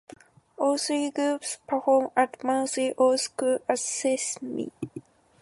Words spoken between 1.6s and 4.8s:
perform at monthly all-school assemblies.